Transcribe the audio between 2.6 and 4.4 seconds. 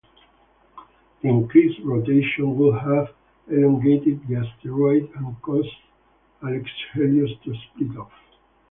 have elongated the